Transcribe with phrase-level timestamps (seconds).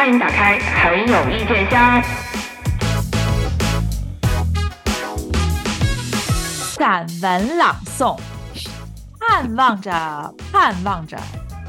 [0.00, 2.02] 欢迎打开很有意见箱。
[6.72, 8.18] 散文朗诵，
[9.20, 9.92] 盼望着，
[10.50, 11.18] 盼望着，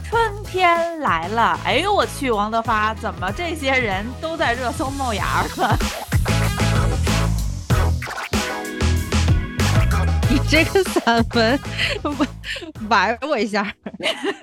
[0.06, 1.60] 春天来了。
[1.66, 5.78] 哎呦我去，王德发，怎么这些人都在热搜冒芽了？
[10.32, 11.60] 你这个散文，
[12.88, 13.74] 玩我一下。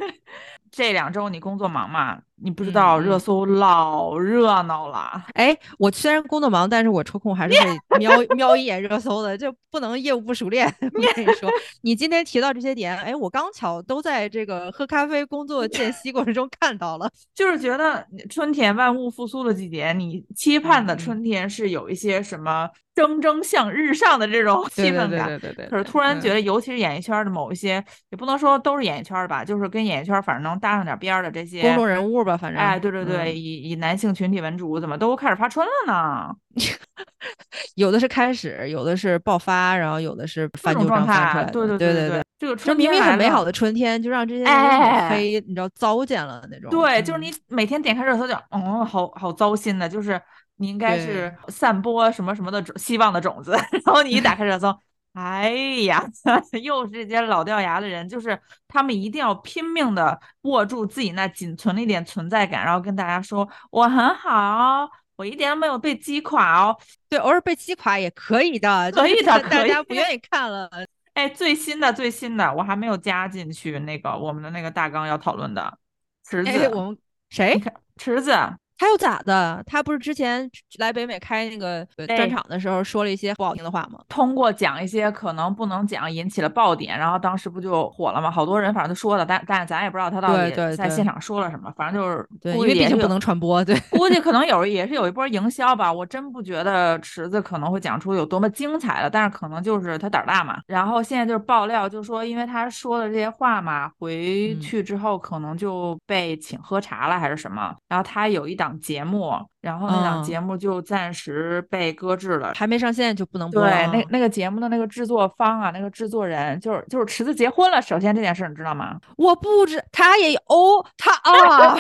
[0.71, 2.19] 这两周你工作忙吗？
[2.43, 5.25] 你不知道热搜老热闹了。
[5.35, 10.67] 哎，我虽然工作忙，但是我抽空还是会 瞄瞄一眼热搜的，就不能业务不熟练。
[10.81, 11.51] 我跟你说，
[11.83, 17.11] 你今天提到这些点，哎，我刚巧都在这个喝咖啡、工作间隙过程中看到了。
[17.35, 25.27] 就是觉得春天万物复苏的季节，你期盼的春天是有一些什么蒸蒸向日上的这种气氛感。
[25.27, 25.67] 对对对。
[25.67, 32.63] 可是突然觉得，尤其是演艺圈的某一些，也不能说都是演艺圈吧，就是跟演艺圈反正能搭上点边儿的这些公众人物吧，反正。
[32.63, 36.31] 哎，对对对，以以男性群体为主，怎么都开始发春了呢？
[37.75, 41.45] 有的是开始，有的是爆发，然后有的是翻旧账翻出来。
[41.51, 46.71] 对对对对对，这个春明明很美好的春天，就让这些人黑，你知道糟践了那种。
[46.71, 50.21] 对，就是你每天点开热搜就，哦，好好糟心的，就是
[50.57, 53.53] 你应该是散播什么什么的希望的种子，
[53.85, 54.77] 然后你一打开热搜。
[55.19, 55.51] 哎
[55.83, 56.05] 呀，
[56.63, 66.77] 又是这些老掉牙的人，就是他们一定要拼命的握住自己那仅存的一点存在感，然后跟大家说我很好，我一点都没有被击垮哦。
[67.09, 70.71] 对，偶尔被击垮也可以的，可以的，大家不愿意看了。
[71.15, 75.77] 哎，最新的最新的，我还没有加进去那个我们的那个大纲要讨论的
[76.25, 77.61] 池子，我们谁？
[77.97, 78.33] 池子。
[78.79, 79.63] 他又咋的？
[79.67, 80.49] 他不是之前
[80.79, 83.99] 来北美开那个专场的时候说了一些不好听的话吗？
[84.09, 88.31] 通过讲一些可能不能讲，引起了爆点，然后当时不就火了吗？
[88.31, 91.73] 好多人反正都说了，但但咱也不知道他到底在现场说了什么。
[91.77, 95.93] 反正就是，因为毕竟不能传播，对，估计可能 有也是有一波营销吧。
[95.93, 100.61] 我真不觉得池子可能会讲出有多么精彩的，但是可能就是他胆大嘛。
[100.69, 107.75] 然后现在就是爆料，就说因为他说的这些话嘛，回去之后可能就被请喝茶了还是什么。
[107.89, 109.33] 然后他有一档节目。
[109.61, 113.61] 然后那档节目就暂时被搁置了，还没上线就不能播。
[113.61, 117.83] 对，那那个节目的那个制作方啊，那个制作人就是就是池子结婚了。
[117.83, 118.99] 首先这件事你知道吗？
[119.17, 121.77] 我不知，他也哦，他啊，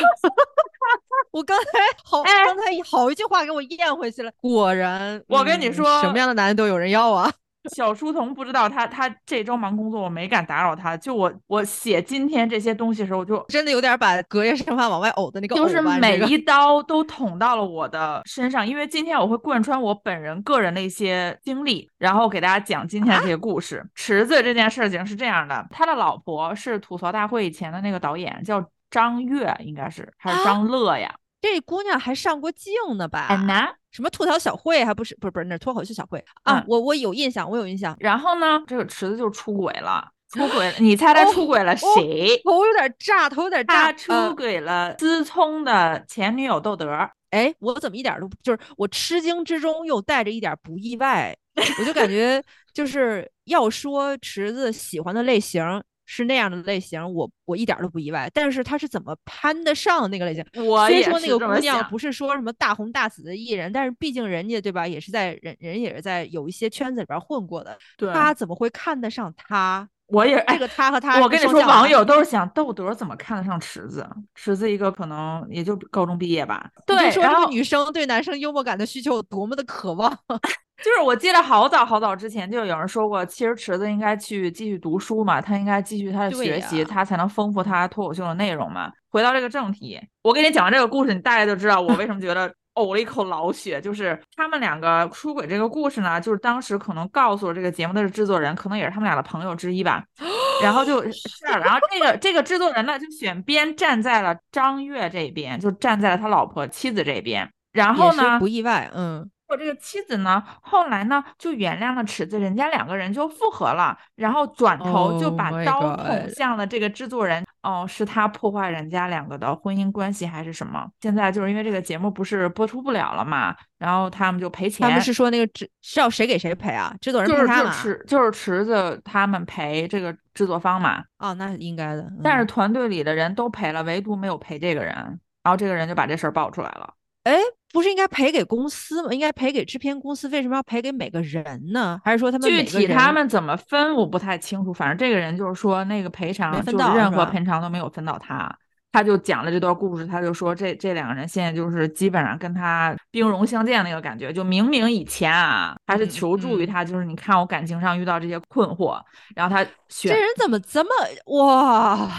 [1.31, 1.66] 我刚才
[2.04, 4.31] 好，刚才好一句话给我咽回去了。
[4.41, 7.32] 果然，我跟你说，什么样的男人都有人要啊。
[7.75, 10.97] 小书童不知道他他这周忙工作，我没敢打扰他。
[10.97, 18.67] 就我我写今天这些东西的时候，我就真的有点把隔夜剩饭往外呕的那个，就是每一刀都捅到了我的身上。
[18.67, 23.85] 因为今天我会贯穿我本人个人的一些经历，然后给大家讲今天的这些故事。
[23.95, 31.15] 池子这件事情是这样的，他的老婆是吐槽大会以前的那个导演，叫张悦，应该是还是张乐呀？
[31.41, 33.27] 这姑娘还上过镜呢吧？
[33.29, 33.75] 安娜。
[33.91, 36.62] 什么吐槽小慧还不是不是不是那脱口秀小慧啊？
[36.69, 37.97] 我我有印象，我有印象。
[38.00, 40.75] 然后呢，这个池子就出轨了，出轨了。
[40.78, 42.41] 你猜他出轨了谁？
[42.44, 43.91] 头有点炸，头有点炸。
[43.91, 47.09] 他出轨了思聪的前女友窦德。
[47.31, 51.37] 哎，我怎么一点都就是我吃惊之中又带着一点不意外？
[51.81, 55.62] 我就感觉就是要说池子喜欢的类型。
[56.11, 58.31] 是那样的类型，我我一点都不意外。
[58.33, 60.43] 但是他是怎么攀得上那个类型？
[60.65, 67.79] 我虽说那个姑娘不是说什么大红大紫的艺人，但是毕竟人家对吧，也是在人人也是在有一些圈子里边混过的。
[68.15, 69.87] 他怎么会看得上他？
[70.07, 74.09] 我也这个他和他，我跟你说，网友都是想窦德怎么看得上池子？
[74.35, 76.71] 池子一个可能也就高中毕业吧。
[76.87, 80.19] 对，说这个女生对男生幽默感的需求有多么的渴望。
[80.84, 88.91] 就是我记得好早好早之前就有人说过，其实池子应该去继续读书嘛，他应该继续他的学习，他才能丰富他脱口秀的内容嘛。
[89.11, 93.81] 回到这个正题，我给你讲完这个故事，你大概就知道我为什么觉得 呕了一口老血。
[93.81, 100.05] 就是他们两个出轨这个故事呢，就是当时可能告诉了这个节目的制作人，可能也是他们俩的朋友之一吧。
[100.62, 107.50] 然后就是，然后这个这个制作人呢，就选边站在了张悦这边，就站在了他老婆妻子这边。
[107.73, 109.29] 然后呢，不意外，嗯。
[109.49, 117.45] 我这个妻子呢，后来呢就原谅了池子，人家两个人就复合了，然后转头就把刀捅向了这个制作人。
[117.62, 120.89] 哦，是他破坏人家两个的婚姻关系还是什么？
[121.00, 124.87] 现在就是因为这个节目不是播出不了了嘛，然后他们就赔钱。
[124.87, 126.94] 他们是说那个制是要谁给谁赔啊？
[127.01, 127.71] 制作人赔他嘛？
[127.71, 131.03] 就是就是池子他们赔这个制作方嘛。
[131.19, 132.11] 哦，那应该的。
[132.23, 134.94] 但是团队里的人都赔了，唯独没有赔这个人，
[135.43, 136.94] 然后这个人就把这事儿爆出来了。
[137.29, 137.39] 哎，
[137.75, 139.13] 不是应该赔给公司吗？
[139.13, 142.01] 应该赔给制片公司，为什么要赔给每个人呢？
[142.03, 144.73] 还是说他们具体他们怎么分，我不太清楚。
[144.73, 148.51] 反正这个人就是说，那个赔偿就是任何赔偿都没有分到他，
[148.93, 158.99] 他就讲了这段故事，他就说这这两个人现在就是基本上跟他兵戎相见那个感觉，就明明以前啊还是求助于他，就是你看我感情上遇到这些困惑，
[159.37, 160.91] 然后他选这人怎么这么
[161.37, 162.11] 哇？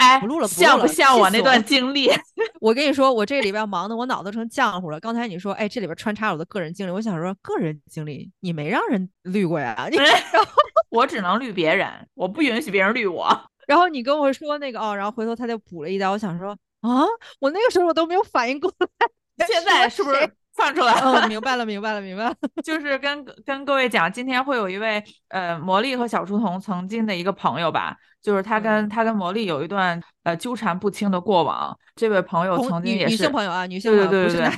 [0.00, 2.10] 哎，不录了，像不像我那段 经历？
[2.58, 4.98] 我跟你说，我这里边忙的我脑子成浆糊了。
[4.98, 9.88] 刚才你说，哎，这里边穿插我的个人经历，我想说个人经历你没让人绿过呀？
[9.92, 10.50] 然后
[10.88, 13.28] 我只能绿别人，我不允许别人绿我。
[13.66, 16.12] 然后你跟我说那个哦，然后回头他就补了一刀。
[16.12, 17.04] 我想说啊，
[17.38, 18.72] 我那个时候我都没有反应过
[19.36, 20.32] 来，现在是不是？
[20.60, 22.34] 放出来，嗯， 明白了，明白了，明白了。
[22.62, 31.76] 就是跟跟各位讲，今天会有一位呃，魔力和小书童曾经的一个朋友吧，就是他跟他跟魔力有一段呃纠缠不清的过往。
[31.96, 34.50] 这位朋友曾经也是女性朋友啊，女性对对对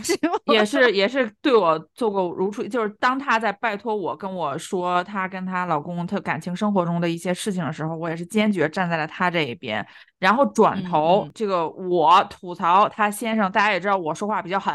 [0.47, 9.85] 对，也 是也是对我做过如初，就是当他在拜托我跟我说他跟她老公他感情生活中的一些事情的时候，我也是坚决站在了他这一边。
[10.21, 14.73] 然后转头这个我吐槽他先生，大家也知道我说话比较狠。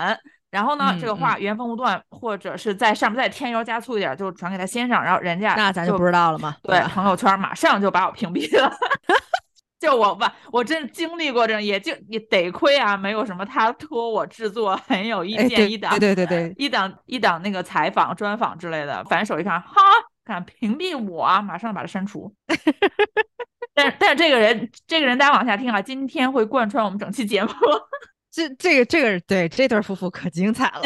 [0.50, 6.56] 然后呢，这个话原封不动，或者是在上面再添油加醋一点，就传给他先生，然后人家那咱就不知道了嘛。
[6.64, 8.72] 对，朋友圈马上就把我屏蔽了。
[9.80, 19.76] 就我吧，我真经历过这种，也就也得亏啊，没有什么他托我制作很有意见一档，对对对，一档一档那个采访专访之类的，反手一看，哈，
[20.26, 22.34] 敢屏蔽我，马上把他删除。
[23.76, 27.50] 但但是这个人，这个人大家往下听啊，今天会贯穿我们整期节目。
[28.38, 30.82] 这这个这个对这对夫妇可精彩了，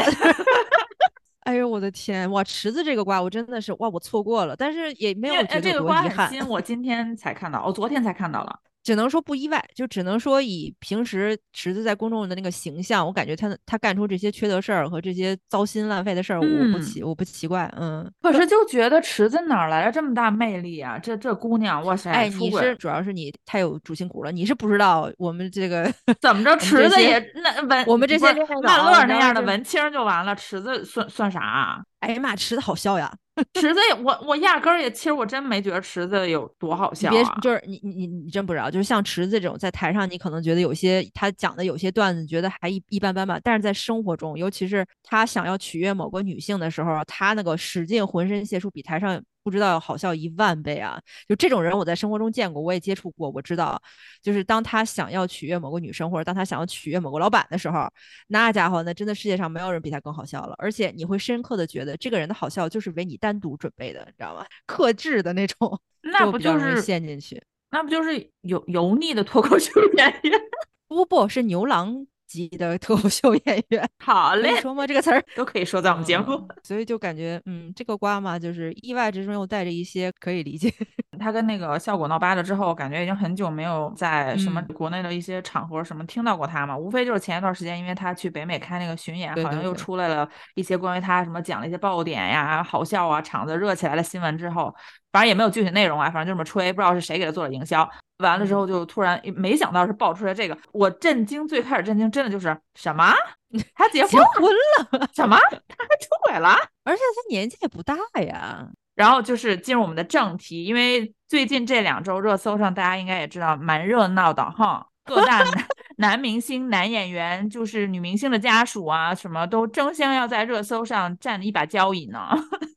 [1.44, 2.42] 哎呦我的天哇！
[2.42, 6.32] 池子这个瓜我真的是哇我错过了，但是也没有觉得多遗憾。
[6.48, 8.58] 我今天才看到，我昨天才看到了。
[8.84, 18.12] 只能说不意外，就只能说以平时池子在公众的那个形象，我感觉他他干出这些缺德事儿和这些糟心烂肺的事儿，我不奇我不奇怪，嗯。
[18.22, 20.98] 可是就觉得池子哪来的这么大魅力啊？
[20.98, 22.12] 这这姑娘，哇塞！
[22.12, 31.84] 哎，你是主要是你太有主心骨了，你是不知道我们这个 怎么着，池子也那文我们这些烂乐那样的文青就完了，池子算算啥？
[32.00, 33.14] 哎呀妈，池子好笑呀！
[33.54, 37.10] 池子也，我我压根儿也，其实我真没觉得池子有多好笑。
[37.10, 43.40] 别就是你你你真不知道，就是像池子这种在台上，你可能觉得有些他讲的有些段子，觉得还一一般般吧。
[43.44, 49.22] 但是在生活中，尤其是他想要取悦某个女性的时候，他那个使劲浑身解数比台上。
[49.44, 51.00] 不知道要好笑一万倍啊！
[51.28, 53.82] 就这种人，我在生活中见过，我也接触过，我知道，
[54.22, 57.88] 就是当他想要取悦某个女生，或者当他想要取悦某个老板的时候，
[58.28, 60.56] 那家伙，那真的世界上没有人比他更好笑了。
[60.58, 64.46] 而且你会深刻的觉得，这个人的好笑就是为你单独准备的，你知道吗？
[64.66, 67.42] 克制的那种，那不就是陷进去？
[67.72, 70.40] 那不就是油油腻的脱口秀演员？
[70.88, 72.06] 不不，是牛郎。
[72.32, 80.74] 级的脱口秀演员， 好嘞，说吗这个词儿 都可以说在我们节目，所以就感觉嗯，这个瓜嘛，就是意外之中又带着一些可以理解。
[81.20, 94.74] 他跟那个效果闹掰了之后，感觉已经很久没有在什么国内的一些场合什么听到过他嘛，无非就是前一段时间，因为他去北美开那个巡演，好像又出来了一些关于他什么讲了一些爆点呀、好笑啊、场子热起来的新闻之后。
[95.12, 97.86] 反正也没有具体内容啊，反正就这么吹，不知道是谁给他做的营销。
[98.22, 103.14] 完了之后就突然没想到是爆出来这个，我震惊，最开始震惊真的就是什么？
[103.76, 105.10] 他结婚了？
[105.14, 105.38] 什么？
[105.38, 106.56] 他还出轨了？
[106.86, 108.66] 而且他年纪也不大呀。
[108.96, 114.86] 然后就是进入我们的正题，因为最近这两周热搜上大家应该也知道蛮热闹的哈。
[115.04, 122.20] 各大男 男明星、男演员，就是女明星的家属啊，什么都争相要在热搜上占一把交椅呢。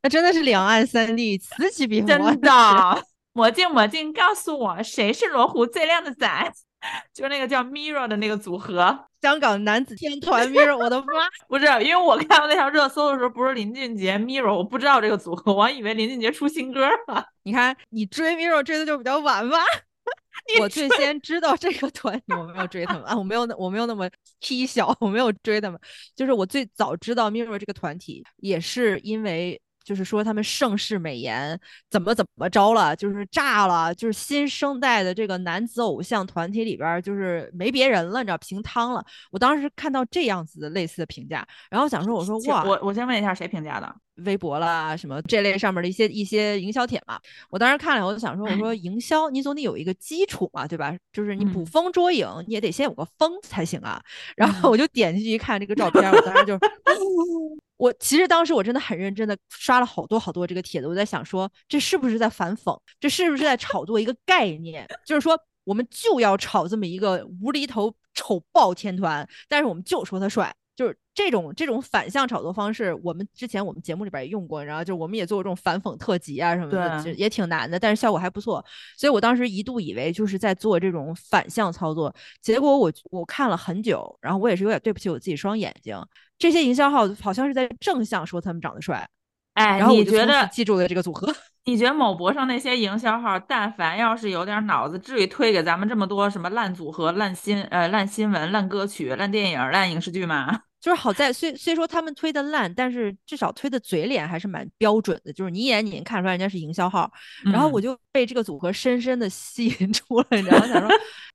[0.03, 2.07] 那真的是两岸三地此起彼伏。
[2.09, 6.53] 真的，魔镜魔镜，告诉我谁是罗湖最靓的仔？
[7.13, 10.77] 就那个叫 Mirror 的那个组合，香港男子天团 Mirror。
[10.77, 11.07] 我的妈！
[11.49, 17.27] 不是，因为我看到那条热搜的时候，不是林俊杰 Mirror，我不知道这个组合，我还以为林俊杰出新歌了。
[17.43, 19.59] 你看，你追 Mirror 追的就比较晚吧？
[20.61, 24.11] 我最先知道这个团体，我没有追他们啊，我没有那我没有那么
[24.41, 25.81] T 小，我没有追他们。
[26.15, 31.59] 就是我最早知道 Mirror 这个团体，也是因为就是说他们盛世美颜
[31.91, 39.05] 怎么怎么着了，就是炸了，就是新生代的这个男子偶像团体里边就是没别人了，你知道平汤了。
[39.31, 43.95] 我当时看到这样子的类似的评价，然后想说，我说哇，我我先问一下谁评价的？
[44.19, 47.19] 微博啦，什么这类上面的一些一些营销帖嘛，
[47.51, 50.97] 我当时看了，我就想说，我说营销你总得有一个基础嘛，对吧？
[51.13, 54.01] 就是你捕风捉影，你也得先有个风才行啊。
[54.37, 56.57] 然后我就点进去一看这个照片，我当时就，
[57.77, 62.79] 我其实当时我真的很认真的刷了好多好多这个帖子，我在想说，这是不是在反讽？
[63.01, 64.87] 这是不是在炒作一个概念？
[65.05, 70.55] 就是说，我们就要炒这么一个无厘头丑爆天团，但是我们就说他帅。
[70.77, 78.65] 就是这种这种反向炒作方式，我们之前我们节目里边也用过，然后就我们也做过这种反讽特辑啊什么的，也挺难的，但是效果还不错。
[78.97, 85.97] 所以我当时一度以为就是在做这种反向操作，结果我我看了很久，然后我也是有点对不起我自己双眼睛。
[86.37, 89.09] 这些营销号好像是在正向说他们长得帅。
[89.53, 91.33] 哎，然后我觉得记住了这个组合？
[91.67, 100.61] 你觉得某博上那些营销号，但凡要是有点脑子，至于推给咱们这么多什么烂组合、烂新呃烂新闻、烂歌曲、烂电影、烂影视剧吗？
[100.85, 107.11] 就是好在虽虽说他们推的烂，但是至少推的嘴脸还是蛮标准的，就是你一眼你能看出来人家是营销号。
[107.51, 110.67] 然后我就被这个组合深深的吸引住了，你知道吗？
[110.67, 110.91] 想说，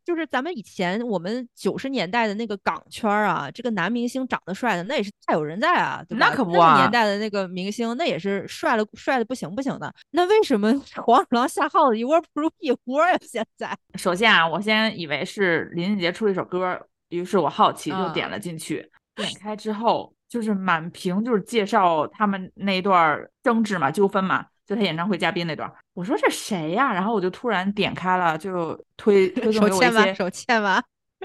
[0.05, 6.27] 就是咱们以前我们九十年代的那个港圈啊，这个男明星长得帅的那也是大有人在啊，对吧？
[6.29, 6.77] 那可不啊。
[6.77, 9.91] 年代的那个明星那也是帅了帅的不行不行的。
[10.11, 10.71] 那为什么
[11.03, 13.17] 黄鼠狼下耗子一窝不如一窝呀？
[13.23, 16.79] 现在，首先啊，我先以为是林俊杰出了一首歌，
[17.09, 18.87] 于是我好奇就点了进去。
[19.21, 25.71] 点开之后，就是满屏就是介绍他们那段争执嘛、纠纷嘛，就他演唱会嘉宾那段。
[25.93, 26.93] 我说这谁呀？
[26.93, 30.81] 然后我就突然点开了，就推推送给我一些手欠吧。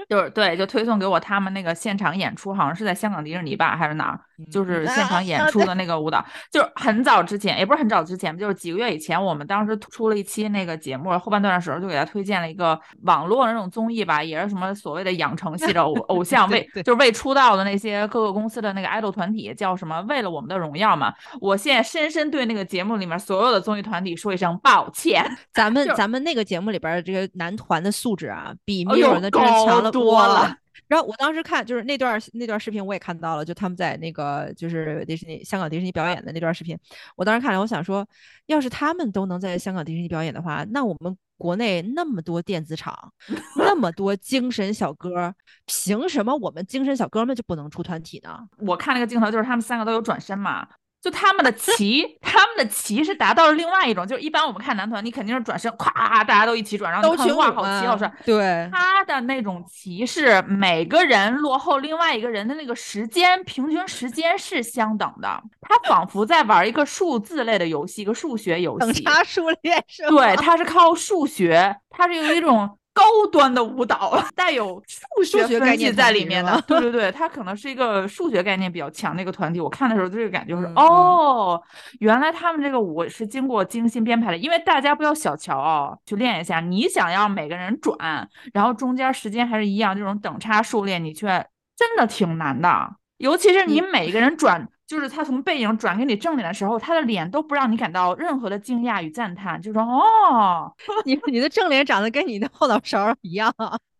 [0.09, 4.19] 就是对，就推送给我他们那个现场演出，好像是在香港迪士尼吧，还是哪儿？
[4.51, 21.13] 就是现场演出的那个舞蹈，就是很早之前，也不是很早之前，就是几个月以前，我们当时出了一期那个节目，后半段的时候就给他推荐了一个网络那种综艺吧，也是什么所谓的养成系的偶偶 像为，就是未出道的那些各个公司的那个爱豆团体，叫什么为了我们的荣耀嘛。
[21.39, 25.25] 我现在深深对那个节目里面所有的综艺团体说一声抱歉。
[25.53, 30.55] 咱们咱们那个节目里边的这个男团的素质啊，比米尔的真的强了多了。
[30.87, 36.77] 然后我当时看就是那段那段视频，我也看到了，就他们在那个就是迪士尼香港迪士尼表演的那段视频。
[37.15, 38.07] 我当时看了，我想说，
[38.45, 43.11] 要是他们都能在香港迪士尼表演的话，那我们国内那么多电子厂，
[43.57, 45.33] 那么多精神小哥，
[45.65, 48.39] 凭什么我们精神小哥们就不能出团体呢？
[48.59, 50.67] 我看那个镜头，就是他们三个都有转身嘛。
[51.05, 58.11] 就他们的旗， 他们的旗是达到了另外一种，就是一般我们看男团，你肯定是转身，咵，大家都一起转，然后都哇，好旗好帅。
[58.25, 65.43] 对，他的那种旗是每个人落后另外一个人的那个时间，平均时间是相等的。
[65.61, 69.03] 他仿佛在玩一个数字类的游戏，一个数学游戏。
[69.03, 72.79] 等差数列是对，他是靠数学，他是有一种。
[72.95, 74.81] 高端的舞蹈 带有
[75.21, 79.59] 数学概念在里面的，对对对，它可能是一个数学概念比较强的一个团体。
[79.59, 81.61] 我看的时候这个感觉是，哦，
[81.99, 84.37] 原来他们这个舞是经过精心编排的。
[84.37, 86.61] 因为大家不要小瞧哦，去练一下。
[86.61, 91.27] 你想要每个人转，然后中间时间还是一样，这种等差数列，你却
[91.75, 92.95] 真的挺难的。
[93.17, 94.67] 尤其是你每个人转。
[94.87, 100.71] 就是他从背影转给你正脸的时候，他的脸都不让你感到任何的惊讶与赞叹，就说哦，
[101.05, 103.51] 你你的正脸长得跟你的后脑勺一样，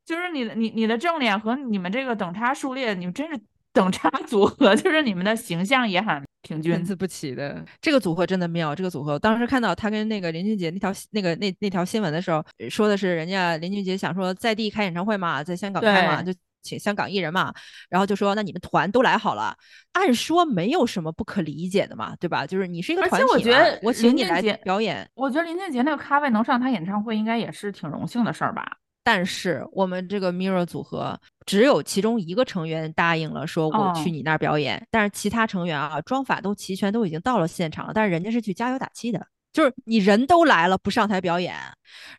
[0.05, 3.39] 就是你的你你的正脸和你们这个等差数列，你们真是
[3.73, 7.65] 等差组合， 就是你们的形象也很平均，参差不齐的。
[7.81, 16.31] 这个组合真的妙，这个组合当时看到他跟那个林俊杰那条那个那那条新闻的时候，说的是人家林俊杰想说在地开演唱会嘛，在香港开嘛，就。
[16.65, 17.53] 请香港艺人嘛，
[17.87, 19.55] 然后就说那你们团都来好了，
[19.93, 22.45] 按说没有什么不可理解的嘛，对吧？
[22.45, 28.65] 就是你是一个团体，我觉得我请你来表演，我觉得林俊杰那个咖位能上他演唱会，应该也是挺荣幸的事儿吧。
[29.03, 39.23] 但是我们这个 Mirror 组合只有其中一个成员答应了，说我去你那儿表演，但是其他成员啊，妆法都齐全，都已经到了现场了，但是人家是去加油打气的。
[39.55, 41.55] 就是你人都来了，不上台表演，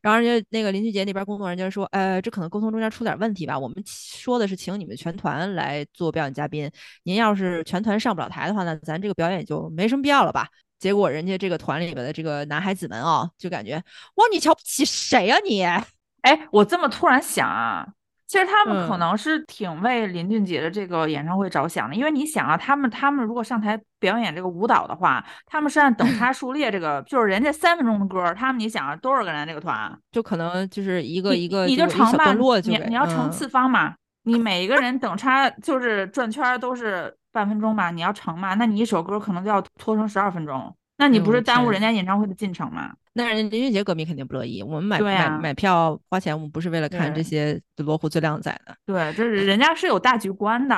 [0.00, 3.59] 然后人家那个林俊杰那边工作人员说，呃，这可能沟通中间出点问题吧。
[3.59, 6.71] 我们说的是请你们全团来做表演嘉宾，
[7.02, 10.49] 您要是全团上不了台的话呢，咱这个表演就没什么必要了吧。
[10.78, 13.75] 结果人家这个团里边的这个男孩子们啊，就感觉
[14.14, 15.62] 哇，你瞧不起谁呀你？
[15.62, 17.87] 哎，我这么突然想啊。
[18.26, 40.75] 其实他们可能是挺为林俊杰的这个演唱会着想的，因为你想啊，他们他们如果上台表演这个舞蹈的话，他们是按等差 数列，这个就是人家三分钟的歌，他们你想啊，多少个人这个团，就可能就是一个一个你就乘吧，你你要乘次方嘛，你每一个人等差就是转圈都是半分钟嘛，你要乘嘛，那你一首歌可能就要拖成十二分钟。
[40.99, 42.95] 那你不是耽误人家演唱会的进程吗？
[43.12, 44.62] 那人林俊杰歌迷肯定不乐意。
[44.62, 48.76] 我们买买买票花钱，我们不是为了看这些罗湖最靓仔的。
[48.85, 50.75] 对，这是人家是有大局观的。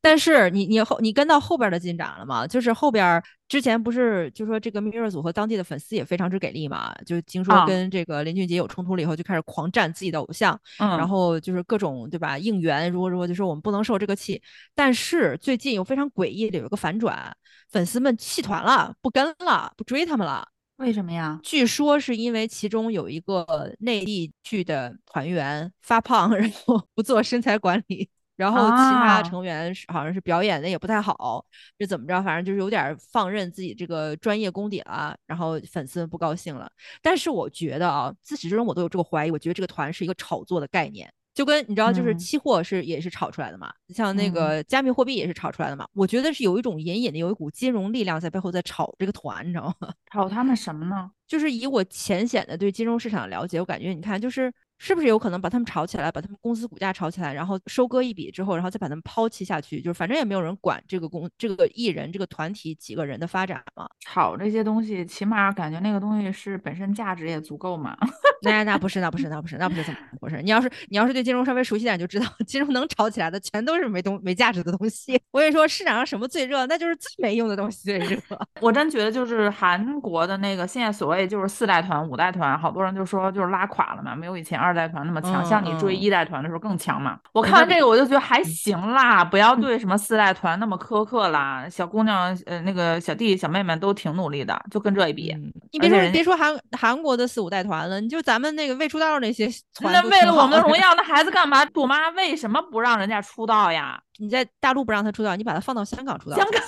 [0.00, 2.46] 但是你你后你跟到后边的进展了吗？
[2.46, 6.94] 就是后边之前不是就说这个 Mirror 组合当地的粉丝也非常之给力嘛？
[7.04, 14.40] 就听说跟这个林俊杰有冲突了以后，就开始狂战自己的偶像，然后就是各种对吧应援，如果如果就说我们不能受这个气。
[14.74, 17.36] 但是最近有非常诡异的有一个反转。
[17.70, 20.48] 粉丝们弃团了，不跟了，不追他们了。
[20.76, 21.38] 为什么呀？
[21.42, 23.44] 据说是因为其中有一个
[23.80, 31.44] 内地剧的团员发胖，然后不做身材管理，然后其他成员是好像是表演的也不太好，
[31.76, 36.70] 就怎么着，反正就是有点放任自己这个专业功底了，然后粉丝们不高兴了。
[37.02, 41.12] 但是我觉得啊，自始至终我都有这个怀疑，我觉得这个团是一个炒作的概念。
[41.34, 45.84] 就跟你知道，就是期货是也是炒出来的嘛，像那个加密货币也是炒出来的嘛。
[45.92, 49.92] 我觉得是有一种隐隐的有一股金融力量在背后在炒这个团，你知道吗？
[50.12, 51.10] 炒他们什么呢？
[51.26, 54.52] 就是以我浅显的对金融市场了解，我感觉你看就是。
[54.78, 59.80] 是不是有可能把他们炒起来，把他们公司股价炒起来，然后收割一笔之后，然后再把他们抛弃下去？
[59.80, 63.88] 就是反正也没有人管这个公、这个艺人、这个团体几个人的发展嘛。
[64.00, 67.96] 炒这些东西，起码感觉那个东西是本身价值也足够嘛。
[68.42, 70.40] 那那不是，那不是，那不是，那不是怎么回事。
[70.42, 75.20] 你要是你要是对金融稍微熟悉点，就知道 金融能炒起来的全都是没东没价值的东西。
[75.32, 78.16] 我跟你说，市场上什么最热，那就是最没用的东西最热。
[78.60, 85.44] 我真觉得就是韩国的那个现在所谓就是四代团、五代团，好多人就说就是拉垮了嘛，没有以前二代团那么强。
[85.44, 87.18] 像你追一代团的时候更强嘛？
[87.32, 91.68] 我看完这个我就觉得还行啦，不要对什么四代团那么苛刻啦。
[91.68, 95.34] 小姑娘，呃，那个小弟小妹妹都挺努力的，就跟这一比。
[95.72, 101.64] 你别说别说韩韩国的四五代团了，你就咱们那个未出道那些 团，那为了我们的荣耀，那 孩子干嘛？
[101.66, 104.00] 杜妈为什么不让人家出道呀？
[104.18, 106.36] 你在大陆不让他出道，你把他放到香港出道。
[106.36, 106.60] 香 港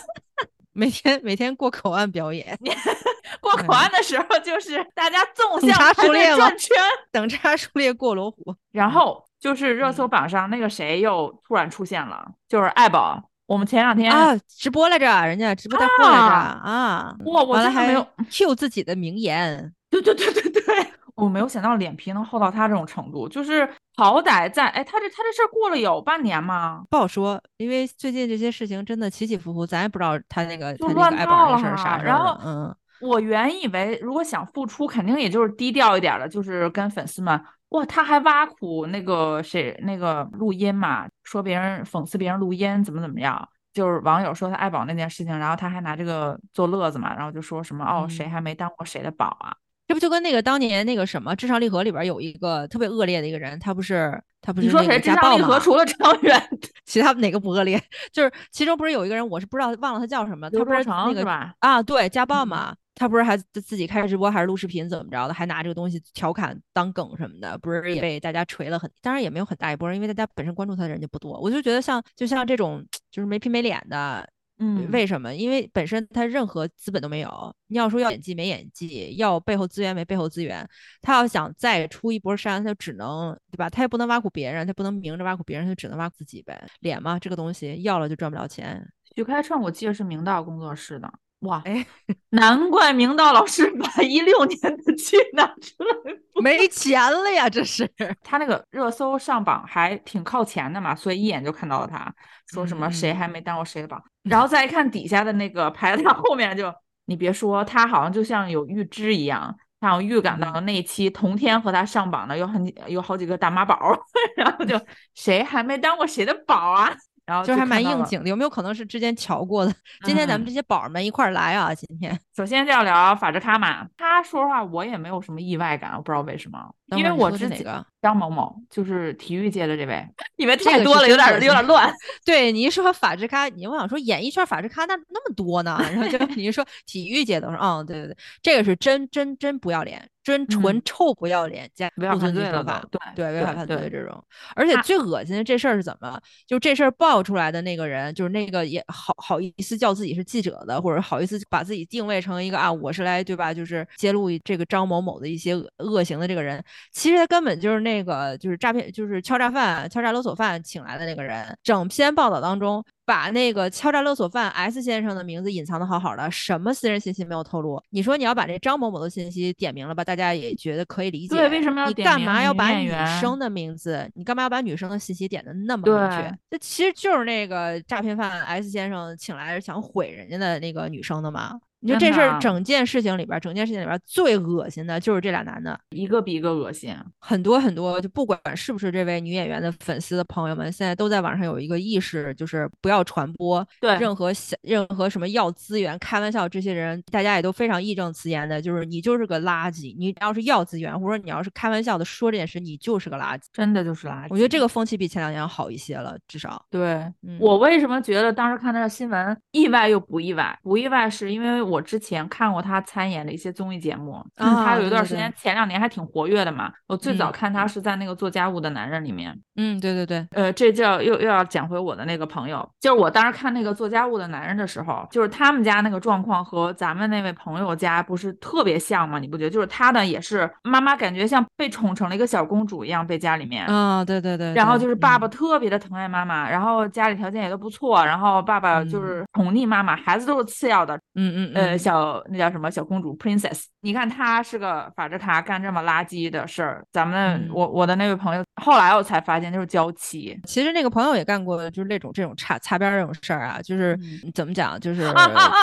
[0.72, 2.58] 每天每天过口岸表演。
[3.40, 6.76] 过口岸的时候，就是大家纵向转圈，
[7.10, 8.54] 等差数列过罗湖。
[8.72, 13.22] 然后就是热搜榜上那个谁又突然出现了，就是爱宝。
[13.46, 17.16] 我们前两天啊直播来着，人家直播带货来着啊。
[17.24, 19.72] 哇，我还没有 Q 自己的名言。
[19.90, 23.28] 对对对对对，我没有想到脸皮能厚到他这种程度。
[23.28, 26.82] 就是好歹在哎，他这他这事儿过了有半年吗？
[26.90, 32.06] 不好说，因为最近这些事情真的起起伏伏，咱也不知道他那个他那个爱宝的事儿啥事儿。
[32.06, 32.74] 然后嗯。
[33.00, 37.42] 我原以为，如果想复出，肯定也就是低调一点的，就是跟粉丝们。
[37.70, 43.48] 哇，他还挖苦那个谁，那个录音嘛，说别人讽刺别人录音怎么怎么样。
[43.72, 49.56] 就是网友说他爱宝那件事情，然后他还拿这个做乐子嘛，然后就说什么哦，谁还没当过谁的宝啊？
[49.90, 55.00] 这不就跟那个当年那个什么《至上励合》里边有一个特别恶劣的一个人，他不是他不是你说谁？
[55.02, 56.40] 《至上励合》除了张 远，
[56.86, 57.82] 其他哪个不恶劣？
[58.12, 62.72] 就是其中不是有一个人，我是不知道忘了他叫什么，他不是那个啊，对，家暴嘛。
[62.94, 71.40] 他不是还自己开直播还是录视频怎么着的，还拿这个东西调侃当梗什么的，不是也被大家锤了很，当然也没有很大一波人，因为大家本身关注他的人就不多。
[71.40, 74.28] 我就觉得像就像这种 就是没皮没脸的，
[74.62, 75.34] 嗯，为什么？
[75.34, 77.56] 因为本身他任何资本都没有。
[77.66, 80.68] 你要说要演技没演技，要背后资源没背后资源，
[81.00, 83.70] 他要想再出一波山，他就只能对吧？
[83.70, 86.62] 他也不能挖苦别人，他不能明着挖苦别人，他就只能挖苦自己呗。
[86.80, 88.86] 脸嘛，这个东西要了就赚不了钱。
[89.16, 91.10] 许开创，我记得是明道工作室的。
[91.40, 91.86] 哇，哎，
[92.30, 97.48] 难怪明道老师把一六年的剧 拿出来，没钱了呀！
[97.48, 97.90] 这是
[98.22, 102.12] 他那个热搜上榜还挺靠前的嘛，所以一眼就看到了他，
[102.48, 106.70] 说什么谁还没当过谁的榜，然后再一看底下的那个排在他后面，就
[107.06, 113.98] 你别说，他好像就像有预知一样，他好像预感到了那期同天和他上榜的有很有好几个大妈宝，
[114.36, 114.78] 然后就
[115.14, 116.94] 谁还没当过谁的宝啊？
[117.30, 119.72] 然后就还蛮应景的，有没有可能是之前瞧过的？
[120.04, 121.72] 今天咱们这些宝们一块儿来啊！
[121.72, 126.58] 今天首先就要聊法制咖嘛，他说实话我也没有什么意外感，我不知道为什么，
[126.96, 131.92] 因为我是哪个张某某就是体育界的这位，因为太多了，有点有点 乱。
[132.24, 140.04] 对你一说法制咖，你我想说演艺圈法制咖那那么多呢，然后就 你一说体育界的，我说嗯，对对对，这个是真真真不要脸。
[140.22, 142.84] 真纯臭不要脸，加违法犯罪了吧？
[142.90, 144.22] 对对，违法犯罪这种。
[144.54, 146.20] 而且最恶心的这事儿是怎么？
[146.46, 153.52] 就这事儿爆出来的那个人，就是那个也好好意思叫自己是记者的，或者好意思把自己定位成一个啊，我是来对吧？
[153.54, 161.56] 就是揭露这个张某某的一些恶行的这个人，其实他根本就是那个就是诈骗，就是敲诈犯、敲诈勒索犯请来的那个人。
[161.62, 162.84] 整篇报道当中。
[163.04, 167.82] 把那个敲诈勒索犯 S 先生的名字隐藏的好好的，什么私人信息没有透露？
[167.90, 170.04] 你说你要把这张某某的信息点名了吧？
[170.04, 171.34] 大家也觉得可以理解。
[171.34, 174.08] 对，为什么要你干嘛要把女生的名字？
[174.14, 176.38] 你干嘛要把女生的信息点的那么明确？
[176.50, 181.58] 这其实就是那个诈骗犯 S 先生请来想毁人家的那个女生的嘛。
[181.82, 186.94] 你说这事儿，整件事情里边，整件事情里边最恶心的就是这俩男的，一个比一个恶心。
[187.18, 199.96] 很多很多，就不管是不是这位女演员的粉丝的朋友们，现在都在网上有一个意识，就是不要传播对任何小任何什么要资源、开玩笑这些人，大家也都非常义正辞严的，就是你就是个垃圾。
[199.98, 204.26] 你要是要资源，或者你要是开玩笑的说这件事，你就是个垃圾，真的就是垃圾。
[204.28, 206.62] 我觉得这个风气比前两年好一些了，至少。
[206.68, 210.58] 对我为什么觉得当时看那个新闻意外又不意外？
[210.62, 211.69] 不意外是因为。
[211.70, 216.70] 我之前看过他参演的一些综艺节目，他有一段时间前两年还挺活跃的嘛。
[216.86, 219.38] 我最早看他是在那个做家务的男人里面。
[219.56, 229.18] 嗯，对对对，呃，这叫又又要讲回我的那个朋友，就是我当时看那个做家务的男人的时候，就是他们家那个状况和咱们那位朋友家不是特别像吗？
[229.18, 229.50] 你不觉得？
[229.50, 243.64] 就是他呢也是妈妈感觉像被宠成了一个小公主一样，被家里面啊，对对对，然后就是爸爸特别的疼爱妈妈，然后家里条件也都不错，然后爸爸就是宠溺妈妈，孩子都是次要的，嗯嗯呃，小那叫什么小公主 princess？
[243.80, 249.50] 你看她是个法制咖，干这么垃圾的事儿，咱们我我的那位朋友后来我才发现。
[249.50, 253.98] 就是娇妻，其实那个朋友也干过，就是那种这种擦擦边这种事儿啊，就是
[254.32, 255.12] 怎么讲，就是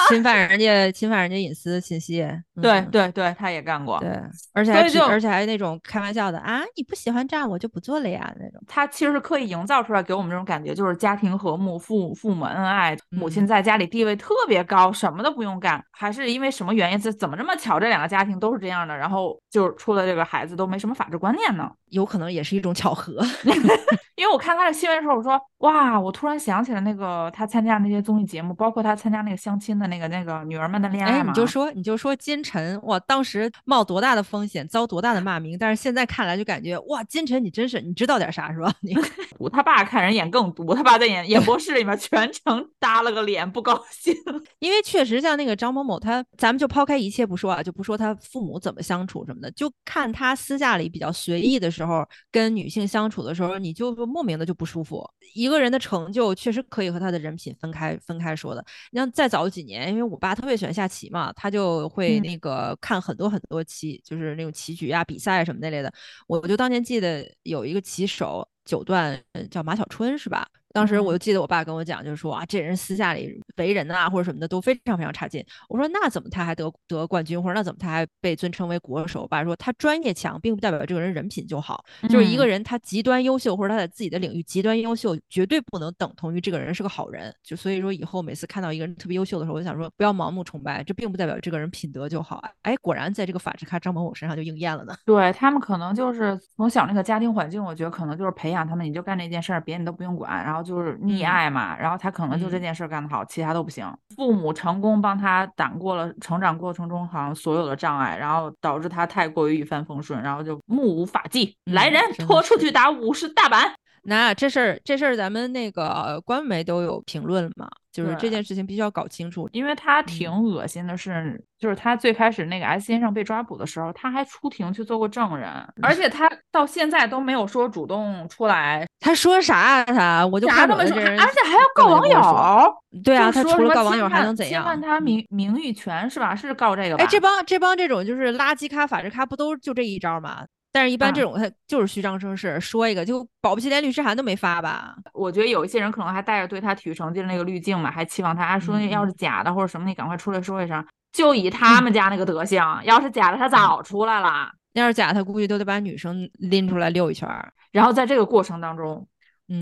[0.09, 2.27] 侵犯人家侵犯人家隐私信息。
[2.61, 3.97] 对对对，他也干过。
[3.99, 4.09] 对，
[4.53, 8.61] 而且还而且还那种开玩笑的啊，你不喜欢这样，我就不做了呀那种。
[8.67, 15.81] 他其实是刻意营造出来给我们这种感觉，就是家庭和睦，父父母恩爱，母亲在家里地位特别高，什么都不用干。
[15.91, 16.99] 还是因为什么原因？
[16.99, 17.79] 这怎么这么巧？
[17.79, 21.71] 这两个家庭都是这样的，然后就出了这个孩子都没什么法治观念呢？
[21.89, 23.21] 有可能也是一种巧合。
[24.17, 31.31] 因为我看他的新闻的时候，我说哇，我突然想起了那个他参加那些综艺节目，包括他参加那个相亲的那个那个女儿们的恋爱嘛。
[31.31, 38.73] 你就说你就说金晨，哇，当时冒多大的风险，遭多大的骂名，但是现在看来就感觉哇，金晨你真是你知道点啥是吧？
[38.81, 38.95] 你
[39.53, 44.15] 他爸看人眼更毒，他爸在演演播室里面全程耷了个脸，不高兴。
[44.57, 54.06] 因为确实像那个张某某，他咱们就抛开一切不说啊，就不说他父母怎么相处什么的，就看他私下里比较随意的时候，跟女性相处的时候，你就说。
[54.07, 55.07] 莫名的就不舒服。
[55.35, 58.65] 一个人的成就确实可以和他的人品分开分开说的。
[58.91, 65.93] 你像再早几年，因为我爸特别喜欢下棋嘛，他就会那个看很多很多棋，就是那种棋局啊、比赛什么那类的。
[66.27, 70.47] 我就当年记得有一个棋手九段，叫马小春是吧？
[70.73, 75.43] 当时我就记得我爸跟我讲，就是说啊，这人私下里为人啊或者什么的都非常非常差劲。
[75.69, 79.21] 我说那怎么他还得得冠军，或者那怎么他还被尊称为国手？
[79.21, 81.83] 我爸说他专业强，并不代表这个人人品就好。
[82.09, 87.33] 就是一个人他极端优秀，或者他在自己的领域极端优秀，绝对不能等同于这个人是个好人。
[87.43, 92.43] 就所以说以后每次看到一个人特别优秀的时候，我就想说不要盲目崇拜，这并不代表这个人品德就好。
[92.61, 94.93] 哎，果然在这个法制咖张某某身上就应验了呢。
[95.05, 101.47] 对他们可能就是从小那个家庭环境，我觉得可能就是培养他们，你就干这件事儿，别人都不用管，然后就是溺爱。
[101.47, 103.89] 嘛，然后他可能就这件事干得好，其他都不行。
[104.15, 111.55] 父母成功帮他挡过了成长过程中好像所有的障碍，然后导致他太过于一帆风顺，然后就目无法纪。
[111.71, 113.73] 来人，拖出去打五十大板。
[114.03, 117.69] 那这事儿，这事儿咱们那个官媒都有评论嘛？
[117.97, 125.49] 就是这件事情必须要搞清楚，因为他挺恶心的是，就是他最开始那个 S 先生被抓捕的时候，他还出庭去做过证人，
[125.81, 128.85] 而且他到现在都没有说主动出来。
[128.99, 129.83] 他说啥？
[129.85, 132.73] 他我就看那么这人，而且还要告网友。
[133.03, 134.63] 对啊，他除了告网友还能怎样？
[134.63, 136.35] 侵犯他名名誉权是吧？
[136.35, 137.03] 是告这个吧？
[137.03, 140.45] 哎，这帮这帮这种就是垃圾咖、法制咖，不都就这一招吗？
[140.77, 144.95] 但是，一般这种他就是虚张声势，说一个就保不齐连律师函都没发吧。
[145.11, 150.85] 我觉得有一些人可能还带着对他体育成绩的那个滤镜嘛，还期望他说要是假的或者什么，你赶快出来说一声。
[151.13, 154.51] 就以他们家那个德行，要是假的，他早出来了。
[154.73, 157.27] 要是假，他估计都得把女生拎出来溜一圈。
[157.71, 159.07] 然后在这个过程当中，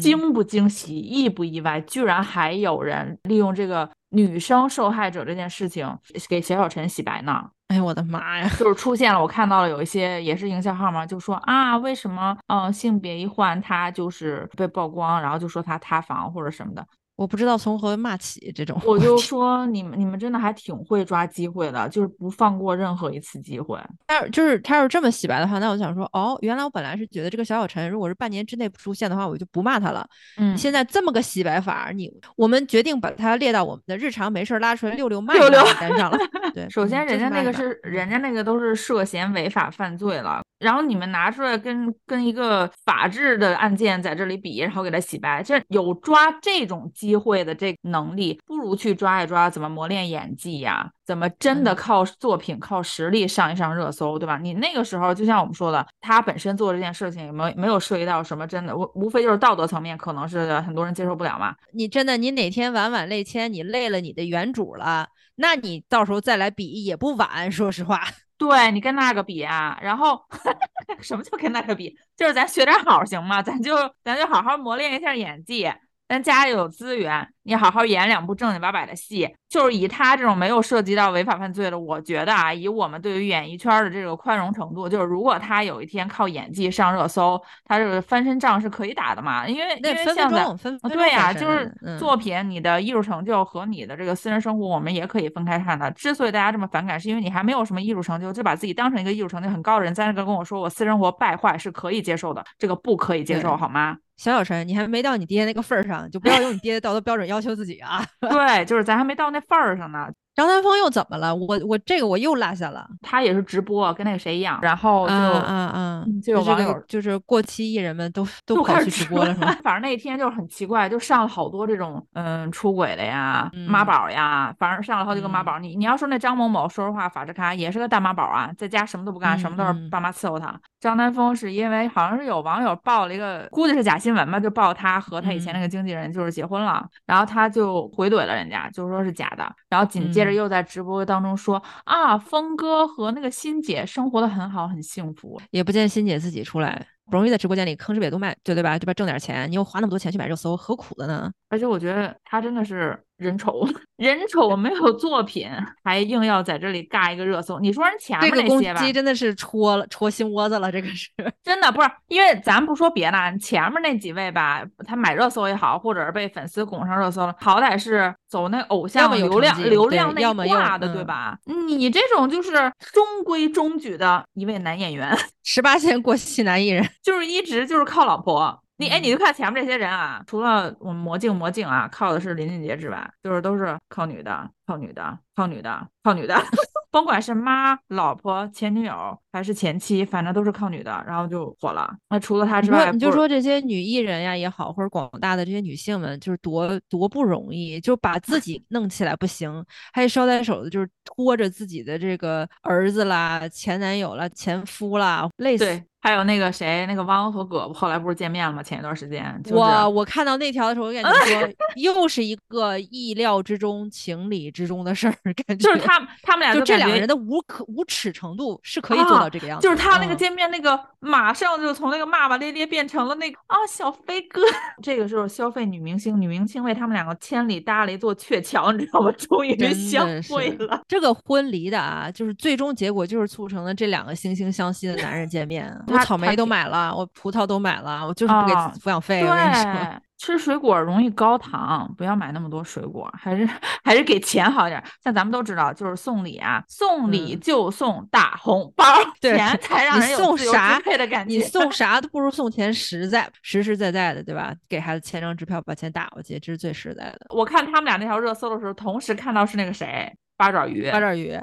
[0.02, 5.88] 惊不惊喜，意不意外，居然还有人利用这个女生受害者这件事情
[6.30, 7.50] 给小小陈洗白呢。
[7.68, 8.48] 哎呦我的妈呀！
[8.60, 16.86] 就是出现了，我看到了有一些也是营销号嘛，就说啊，为什么嗯性别一换他就是被曝光，然后就说他塌房或者什么的。
[17.16, 23.80] 我不知道从何骂起这种，我就说你们你们真的还挺会抓机会的，就是不放过任何一次机会。
[24.08, 30.06] 他就是他要是这么洗白的话，那我想说，哦，原来我本来是觉得这个小小陈如果是半年之内不出现的话，我就不骂他了。
[30.38, 35.50] 嗯，现在这么个洗白法，你我们决定把他列到我们的日常没事拉出来溜溜骂溜
[35.80, 36.18] 单上了。
[36.54, 46.92] 对，首先人家那个是人家那个都是涉嫌违法犯罪了，然后你们拿出来跟跟一个法治的案件在这里比，然后给他洗白，这有抓这种。
[47.06, 50.90] 机会的这能力，不如去抓一抓怎么磨练演技呀？
[51.06, 54.38] 怎么真的靠作品、靠实力上一上热搜，对吧？
[54.42, 58.76] 你那个时候就像我们说的，他本身做这件事情，有没有没有涉及到什么真的？
[58.76, 61.54] 无无非就是道德层面，可能是很多人接受不了嘛。
[61.74, 67.52] 你真的，你哪天晚晚累签，你累了你的原主了，那你到时候再来比也不晚。
[67.52, 68.02] 说实话，
[68.40, 70.20] 对你跟那个比啊，然后
[71.00, 71.96] 什么叫跟那个比？
[72.18, 73.44] 就是咱学点好行吗？
[73.44, 75.72] 咱就咱就好好磨练一下演技。
[76.08, 79.28] 咱家里有资源，你好好演两部正经八百的戏。
[79.50, 89.48] 就是以他这种没有涉及到违法犯罪的，我觉得啊，以我们对于演艺圈的这个宽容程度，就是如果他有一天靠演技上热搜，他这个翻身仗是可以打的嘛。
[89.48, 90.46] 因为因为现在
[90.90, 95.90] 对呀，就是作品，你的艺术成就和你的这个私人生活，我们也可以分开看的。
[95.92, 103.98] 之所以大家这么反感，是因为你还没有什么艺术成就，就把自己当成一个艺术成就很高的人，在那个跟我说我私生活败坏是可以接受的，这个不可以接受好吗？
[104.18, 108.06] 小小陈，你还没到你爹那个份儿上，就不要用你爹的道德标准要求自己啊。
[108.22, 110.08] 对，就是咱还没到那份儿上呢。
[110.36, 111.34] 张丹峰又怎么了？
[111.34, 112.86] 我我这个我又落下了。
[113.02, 119.34] 他也是直播，跟那个谁一样，然后就嗯嗯，就有网友就是过期艺人们都 都跑去直播了？
[119.64, 125.58] 反正那天就是很奇怪，就上了好多这种嗯出轨的呀、妈宝呀，反正上了好几个妈宝。
[125.58, 130.54] 你你要说那张某某，说实话，法制咖也是个大妈宝啊，在家什么都不干，什么都是爸妈伺候他。
[130.82, 146.86] 张丹峰是因为好像是有网友报了一个，估计是假新闻吧，就报他和他以前那个经纪人就是结婚了，然后他就回怼了人家，就说是假的，然后紧接着又在直播当中说啊，峰哥和那个欣姐生活的很好，很幸福，也不见欣姐自己出来。
[147.08, 148.80] 不容易在直播间里吭哧瘪肚卖，对对吧？
[148.80, 148.94] 对吧？
[148.94, 151.32] 挣点钱，你又花那么多钱去买热搜，何苦的呢？
[151.50, 153.66] 而且我觉得他真的是人丑，
[153.98, 155.50] 人丑没有作品，
[155.84, 157.60] 还硬要在这里尬一个热搜。
[157.60, 161.10] 你说人前面那些吧，这个真的是戳了戳心窝子了，这个是
[161.44, 161.90] 真的不是？
[162.08, 171.38] 因为咱不说别的，前面那几位吧，他买热搜也好，或者是被粉丝拱上热搜了，好歹是走那偶像流量流量那一挂的，对吧？
[171.46, 172.52] 你这种就是
[172.92, 176.86] 中规中矩的一位男演员， 十八线过气男艺人。
[177.02, 186.36] 就是一直就是靠老婆，你哎，你就看前面这些人啊，除了我们魔镜魔镜啊，靠的是林俊杰之外，就是都是靠女的，靠女的，靠女的，靠女的，
[186.92, 191.90] 甭管是妈、老婆、前女友还是前妻，反正都是靠女的，然后就火了。
[192.10, 205.82] 那除了他之外，你就说这些女艺人呀也好，或者广大的这些女性们，就是多多不容易，就把自己 弄起来不行，还捎带手的，就是拖着自己的这个儿子啦、前男友啦、前夫啦，累死。
[206.06, 208.62] 还有那个谁，那个汪和葛后来不是见面了吗？
[208.62, 215.16] 前一段时间，我我看到那条的时候，我感觉说 又是一个意料之中、情理之中的事儿，
[215.48, 219.68] 感觉就是他们他们俩就这两个人的无可无耻程度是可以做到这个样子。
[219.68, 224.44] 就是他那个见面那个，马上就从那个骂骂咧咧变成了那个啊小飞哥。
[224.84, 229.12] 这个时候消费女明星，女明星为他们两个千里搭了一座鹊桥，你知道吗？
[229.14, 230.80] 终于相会了。
[230.88, 235.76] 这个婚离的啊，就是最终结果就是促成了这两个惺惺相惜的男人见面。
[235.98, 239.22] 我草莓都买了，我葡萄都买了，我就是不给抚养费。
[239.22, 243.48] 对，吃水果容易高糖，不要买那么多水果，还是
[243.84, 244.82] 还是给钱好点。
[245.04, 248.86] 像咱们都知道，就是送礼啊，送礼就送大红包，
[249.22, 251.36] 钱才让人送啥的感觉。
[251.36, 254.54] 你送啥都不如送钱实在，实实在在的，对吧？
[254.70, 257.28] 给孩子签张支票，把钱打过去，这是最实在的。
[257.30, 261.38] 我看他们俩那条热搜的时候，同时看到是那个谁，八爪鱼，八爪鱼，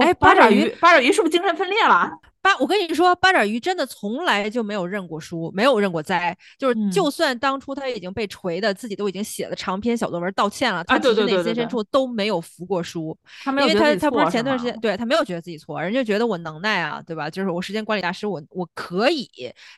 [0.00, 2.10] 哎，八爪鱼，八爪鱼是不是精神分裂了？
[2.44, 6.36] 八，我跟你说，八爪鱼真的从来就没有认过输，没有认过栽。
[6.58, 13.16] 就是，就算当初他已经被锤的，自己都已经写了长篇小作文道歉了，他其实内心深处都没有服过书。
[13.46, 17.30] 因为他他不是前段时间，对他没有觉得自己错，人家觉得我能耐啊，对吧？
[17.30, 19.26] 就是我时间管理大师，我我可以，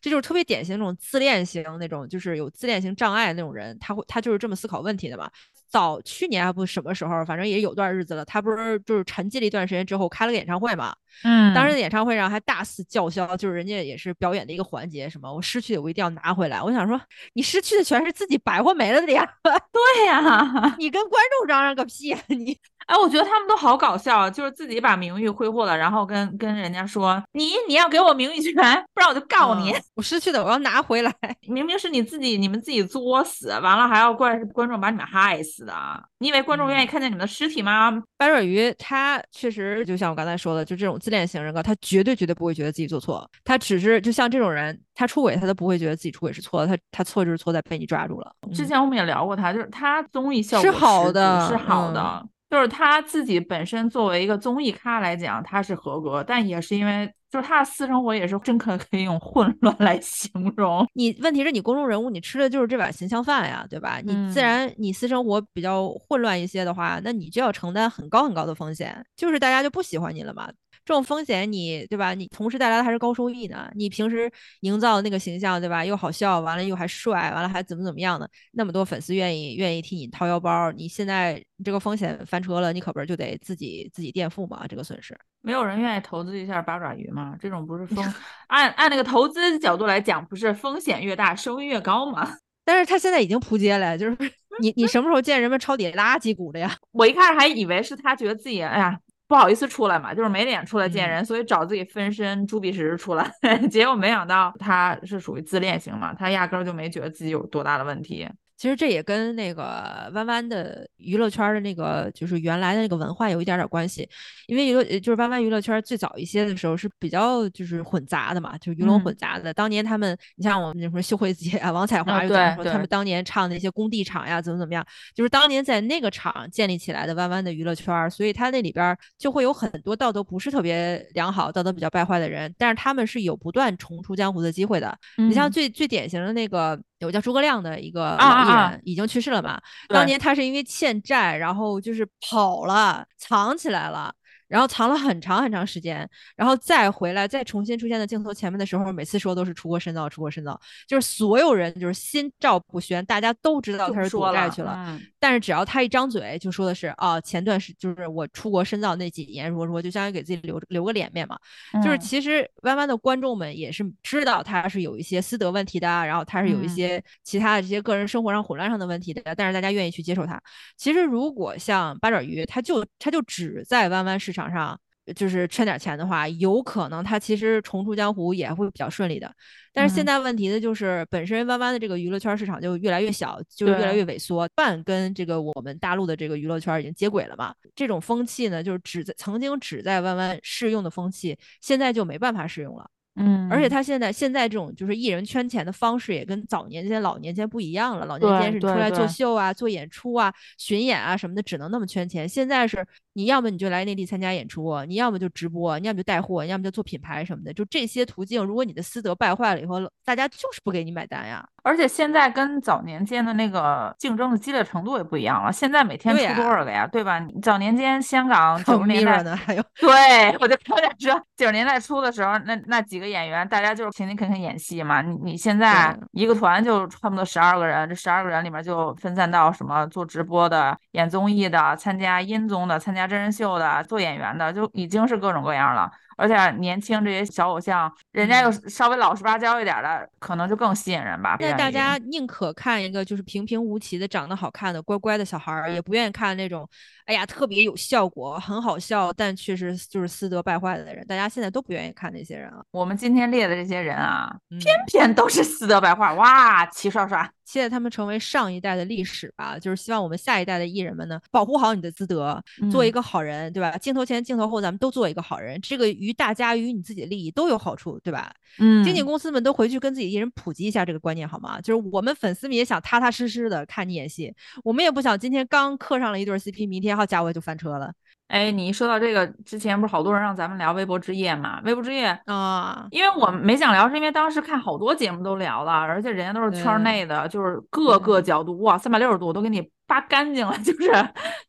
[0.02, 5.30] 这就是特别典型那种自恋型那种，就是有自恋型障碍那种人，他会他就是这么思考问题的嘛。
[5.68, 8.24] 早去年还不什么时候，反正也有段日子了。
[8.24, 10.94] 他不是就是沉寂了一段时间之后开了个演唱会嘛？
[11.24, 16.62] 嗯，当时的演唱会上还大肆叫嚣，就是人家也是表演的一个环节，什么我失去的我一定要拿回来。
[16.62, 17.00] 我想说，
[17.34, 19.26] 你失去的全是自己白活没了的呀。
[19.42, 22.56] 对呀，你跟观众嚷嚷个屁啊你！
[22.86, 28.54] 哎，我觉得他们都好搞笑，就是自己把名誉挥霍了，然后跟跟人家说你你要给我名誉权，
[28.94, 29.74] 不然我就告你。
[29.94, 31.12] 我失去的我要拿回来。
[31.48, 35.74] 明明是你自己你们自己作死，完了还要怪观众把你们害死的。
[36.18, 38.00] 你以为观众愿意看见你们的尸体吗？
[38.16, 48.34] 八爪鱼他确实就像我刚才说的，就这种自恋型人格，他绝对绝对不会觉得自己做错，他只是就像这种人，他出轨他都不会觉得自己出轨是错的，他他错就是错在被你抓住了。
[48.52, 52.28] 之前我们也聊过他，就是他综艺效果是好的，是好的。
[52.50, 60.86] 就是他自己本身作为一个综艺咖来讲，他是合格，但也是因为就是他的私生活也是真可可以用混乱来形容。
[60.92, 63.98] 你问题是你公众人物，你吃的就是这碗形象饭呀，对吧？
[64.00, 70.48] 你自然你私生活比较混乱一些的话，那你就要承担很高很高的风险，就是大家就不喜欢你了嘛。
[70.86, 72.14] 这种风险，你对吧？
[72.14, 73.68] 你同时带来的还是高收益呢。
[73.74, 75.84] 你平时营造的那个形象，对吧？
[75.84, 78.30] 又好笑，完了又还帅，完了还怎么怎么样的？
[78.52, 84.64] 那么多粉丝愿意愿意替你掏腰包，你现在这个风险翻车了，你可不是就得自己自己垫付吗？
[84.68, 87.34] 这个损失，没有人愿意投资一下八爪鱼吗？
[87.40, 88.04] 这种不是风
[88.46, 92.36] 按按那个投资角度来讲，不是风险越大收益越高吗？
[92.64, 94.16] 但是他现在已经扑街了，就是
[94.62, 96.72] 你你什么时候见人们抄底垃圾股的呀？
[96.92, 98.96] 我一开始还以为是他觉得自己哎呀
[99.28, 103.30] 不好意思出来嘛，就是没脸出来见人，所以找自己分身朱碧石出来。
[103.70, 108.28] 结果没想到他是属于自恋型嘛，他压根儿就没觉得自己有多大的问题。
[108.56, 114.08] 其实这也跟那个弯弯的娱乐圈的那个就是原来的那个文化有一点点关系，
[114.46, 119.52] 因为娱乐就是弯弯娱乐圈最早一些的时候是比较就是混杂的嘛，就是鱼龙混杂的。
[119.52, 134.96] 当年他们，你像我们那什么秀慧姐啊、王彩华又怎么说，他们当年唱那些工地场呀，怎么怎么样，就是当年在那个场建立起来的弯弯的娱乐圈，所以他那里边就会有很多道德不是特别良好、道德比较败坏的人，但是他们是有不断重出江湖的机会的。
[135.16, 136.80] 你像最最典型的那个。
[136.98, 139.60] 有叫诸葛亮的一个老艺人，已经去世了嘛？
[139.88, 144.14] 当年他是因为欠债，然后就是跑了，藏起来了。
[144.48, 154.98] 然后藏了很长很长时间，然后再回来，再重新出现在镜头前面的时候，每次说都是出国深造，出国深造，就是所有人就是心照不宣，大家都知道他是躲债去了。
[155.18, 161.36] 但是只要他一张嘴，就说的是啊，前段时就是我出国深造那几年，如果说就相当于给自己留留个脸面嘛。
[161.82, 170.40] 就是其实弯弯的观众们也是知道他是有一些私德问题的，然后他是有一些其他的这些个人生活上混乱上的问题的，但是大家愿意去接受他。
[170.76, 174.78] 其实如果像八爪鱼，他就他就只在弯弯市场上
[175.14, 179.32] 就是圈点钱的话，有可能他其实重出江湖也会比较顺利的。
[179.72, 187.54] 但是现在问题呢，就是本身弯弯的这个娱乐圈市场就越来越小，就越来越萎缩，半跟这个我们大陆的这个娱乐圈已经接轨了嘛。
[187.74, 192.90] 这种风气呢，就是只在曾经只在弯弯适用的风气，现在就没办法适用了。
[193.16, 198.04] 嗯，而且他现在现在这种就是艺人圈钱的方式也跟早年间、老年间不一样了。
[198.04, 202.28] 老年间是出来做秀啊、做演出啊、巡演啊什么的，只能那么圈钱。
[202.28, 207.52] 现在是你要么你就来内地参加演出，你要么就直播，你要么就带货，你要么就做品牌什么的。
[207.52, 211.42] 就这些途径，如果你的私德败坏了以后，大家就是不给你买单呀。
[211.66, 215.52] 而且现在跟早年间的那个竞争的激烈程度也不一样了。
[215.52, 216.86] 现在每天出多少个呀？
[216.86, 217.20] 对吧？
[217.42, 225.02] 早年间香港 九十年代的还有，对我就刚想说，九十年代初的时候，那那几个演员，大家就是勤勤恳恳演戏嘛。
[225.02, 235.90] 你你现在一个团就差不多十二个人，这十二个人里面就分散到什么做直播的、演综艺的、参加音综的、参加真人秀的、做演员的，就已经是各种各样了。
[236.16, 241.36] 而且年轻这些小偶像，人家又稍微老实巴交一点的，可能就更吸引人吧。
[241.38, 246.68] 那大家宁可看一个就是平平无奇的、长得好看的、乖乖的小孩儿，也不愿意看那种，
[247.04, 251.06] 哎呀，特别有效果、很好笑，但确实就是私德败坏的人。
[251.06, 252.64] 大家现在都不愿意看那些人了。
[252.70, 257.30] 我们今天列的这些人啊，偏偏都是私德败坏，哇，齐刷刷。
[257.46, 263.78] 期待他们成为上一代的历史吧，就是希望我们下一代的艺人们呢，保护好你的资德，做一个好人，对吧？
[263.78, 268.34] 镜头前、镜头后，咱们都做一个好人，这个于大家、于你自己的利益都有好处，对吧？
[268.58, 271.60] 嗯，经纪公司们都回去跟自己艺人普及一下这个观念好吗？
[271.60, 277.92] 就是我们粉丝们也想踏踏实实的看你演戏，我们也不想今天刚磕上了一对 CP，明天好家伙就翻车了。
[278.28, 281.60] 哎，你一说到这个，之前不是好多人让咱们聊微博之夜嘛？
[281.64, 290.90] 微博之夜啊，因为我没想聊，是因为当时看好多节目都聊了，而且人家都是圈内的，就是各个角度哇，三百六十度都给你扒干净了， 就是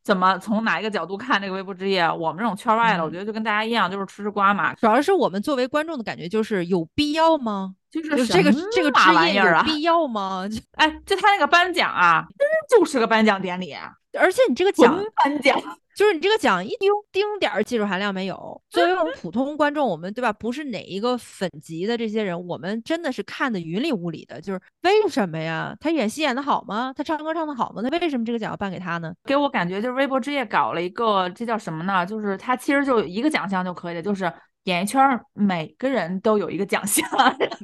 [0.03, 2.07] 怎么从哪一个角度看这个微博之夜？
[2.11, 4.75] 我们这种圈外的，我觉得就跟大家一样，就是吃吃瓜嘛。
[4.75, 7.73] 主要是我们作为观众的感觉就是有必要吗？
[7.89, 10.43] 就是这个这个职业有必要吗？
[10.77, 12.47] 哎，就他那个颁奖啊，真
[12.79, 13.73] 就是个颁奖典礼，
[14.19, 15.59] 而且你这个奖颁奖。
[15.97, 18.61] 就是你这个奖一丁丁点儿技术含量没有。
[18.69, 20.31] 作为我们普通观众，我们对吧？
[20.31, 24.39] 不是哪一个粉级的这些人，我们真的是看的云里雾里的。
[24.39, 25.75] 就是为什么呀？
[25.79, 26.93] 他演戏演的好吗？
[26.95, 27.81] 他唱歌唱的好吗？
[27.81, 29.11] 他为什么这个奖要颁给他呢？
[29.23, 32.05] 给我感觉就是微博之夜搞了一个，这叫什么呢？
[32.05, 34.31] 就是他其实就一个奖项就可以了，就是
[34.65, 37.03] 演艺圈每个人都有一个奖项，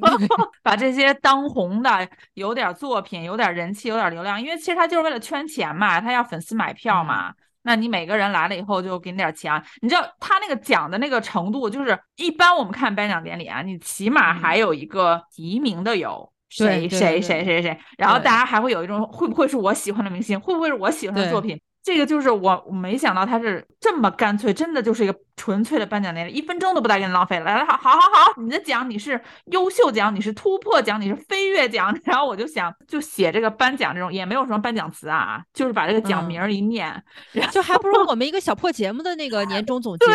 [0.64, 7.32] 把这些当红的、有点作品、有点人气、有点流量，因为其实他就是为了圈钱嘛，他要粉丝买票嘛。
[7.64, 21.60] 那你每个人来了以后就给你点钱，你知道他那个奖的那个程度，就是一般我们看颁奖典礼啊，你起码还有一个提名的有谁谁谁谁谁，然后大家还会有一种会不会是我喜欢的明星，会不会是我喜欢的作品。
[21.84, 27.40] 这个就是我没想到他是这么干脆，真的就是一个纯粹的颁奖典礼，一分钟都不带给你浪费。
[27.42, 31.94] 来来，好好好好，你的奖你是优秀奖，你是突破奖，你是飞跃奖。
[32.06, 37.04] 然后我就想，就写这个颁奖这种，也没有什么颁奖词啊，就是把这个奖名一念，
[37.52, 40.06] 就还不如我们一个小破节目的那个年终总结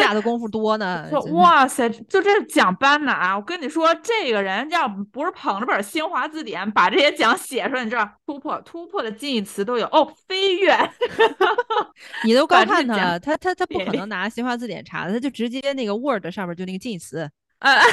[0.00, 1.08] 下的功夫多呢。
[1.34, 3.36] 哇塞，就这奖颁的啊！
[3.36, 10.76] 我跟你说，这个人要不是捧着本新华字典把这些奖写出来，你知道突破突破的近义词都有哦，飞跃。
[12.24, 17.28] 你都高看他了，他他他不可能拿新华字典查的，他就直接那个 Word 上面就那个近义词，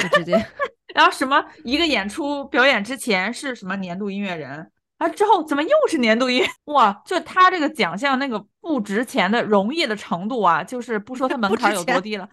[0.02, 0.44] 就直接。
[0.94, 6.46] 然后什么一个演出表演之前是什么年度音乐人，啊，之后怎么又是年度音乐？
[6.72, 12.28] 哇，就他这个奖项那个不值钱的容易的程度啊，就是不说他门槛有多低了，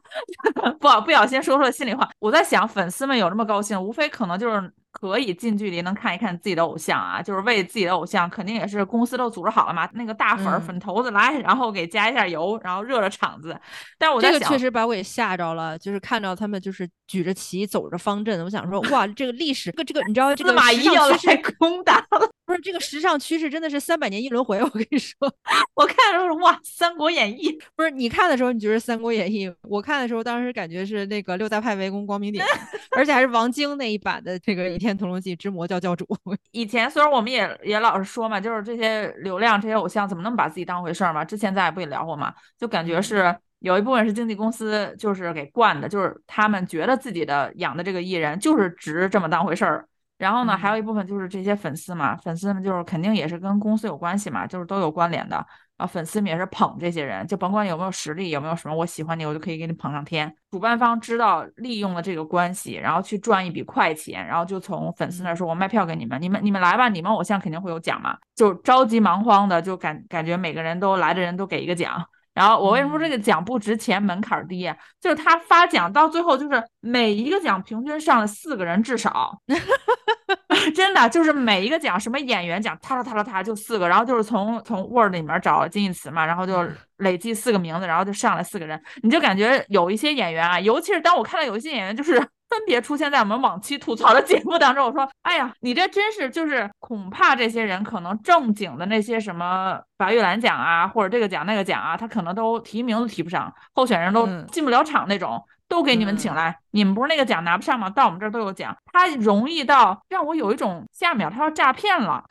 [0.80, 2.10] 不不小心说出了心里话。
[2.20, 4.74] 我在想，粉丝们有这么高兴，无非可能就是。
[5.00, 9.88] 可以近距离能看一看自己的偶像啊，就是为自己的偶像，肯定也是公司都组织好了嘛。
[9.94, 13.56] 那个大粉粉头子来，然后给加一下油，然后热热场子。
[14.00, 21.18] 但是我这个确实把我给吓着了，就是看到他们就是举着旗走着方阵，我想说哇，这个历史，这个这个你知道这个马仪要来
[21.60, 22.30] 攻 打了。
[22.48, 25.14] 不是这个时尚趋势真的是三百年一轮回，我跟你说，
[25.76, 32.42] 我看的时候哇，《三国演义》不是你看的时候你觉得《三国演义》，我看的时候当时感觉是那个六大派围攻光明顶，
[32.96, 36.06] 而且还是王晶那一版的这个《倚天屠龙记之魔教教主》。
[36.52, 41.24] 以前虽然我们也也老是说嘛，就是这些流量这些偶像怎么那么把自己当回事儿嘛？
[41.24, 42.34] 之前咱也不也聊过嘛？
[42.58, 49.88] 就感觉是有一部分是经纪公司就是给惯的，就是他们觉得自己的养的这个艺人就是值这么当回事儿。
[50.18, 55.46] 然后呢，还有一部分就是这些粉丝嘛，粉丝们就是肯定也是跟公司有关系嘛，就是都有关联的
[55.78, 55.88] 啊。
[55.88, 60.36] 粉丝们也是捧这些人，就甭管有没有实力，有没有什么我喜欢你，我就可以给你捧上天。
[60.52, 72.04] 主办方知道利用了这个关系，然后去赚一笔快钱，然后就从粉丝那说：“我卖票给你们，你们你们来吧，你们偶像肯定会有奖嘛。”就着急忙慌的，就感感觉每个人都来的人都给一个奖。
[72.38, 74.72] 然后我为什么说这个奖不值钱，门槛低？
[75.02, 79.36] 就是他发奖到最后，就是每一个奖平均上了四个人至少，
[80.76, 86.64] 真的就是每一个奖，什么演员奖，他他他他就四个，然后就是从从 Word 里面找近义词嘛，然后就
[86.98, 92.24] 累计四个名字，然后就上来四个人，你就感觉有一些演员啊，尤其是当我看到有一些演员就是。
[92.50, 94.86] 分别出现在我们往期吐槽的节目当中。
[94.86, 106.58] 我说：“哎呀，你这真是就是恐怕这些人可能正经的那些什么白玉兰奖啊，或者这个奖那个奖啊，他可能都提名都提不上，候选人都进不了场那种，都给你们请来。
[106.72, 107.90] 你们不是那个奖拿不上吗？
[107.90, 108.76] 到我们这儿都有奖。
[108.94, 112.24] 他容易到让我有一种下秒他要诈骗了。”